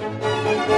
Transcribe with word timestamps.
Música 0.00 0.77